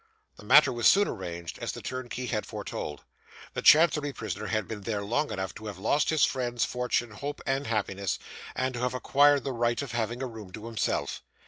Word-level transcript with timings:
The 0.37 0.43
matter 0.45 0.73
was 0.73 0.87
soon 0.87 1.07
arranged, 1.07 1.59
as 1.59 1.73
the 1.73 1.81
turnkey 1.83 2.25
had 2.25 2.47
foretold. 2.47 3.03
The 3.53 3.61
Chancery 3.61 4.11
prisoner 4.11 4.47
had 4.47 4.67
been 4.67 4.81
there 4.81 5.03
long 5.03 5.31
enough 5.31 5.53
to 5.53 5.67
have 5.67 5.77
lost 5.77 6.09
his 6.09 6.25
friends, 6.25 6.65
fortune, 6.65 7.11
home, 7.11 7.35
and 7.45 7.67
happiness, 7.67 8.17
and 8.55 8.73
to 8.73 8.79
have 8.79 8.95
acquired 8.95 9.43
the 9.43 9.51
right 9.53 9.79
of 9.79 9.91
having 9.91 10.23
a 10.23 10.27
room 10.27 10.51
to 10.53 10.65
himself. 10.65 11.21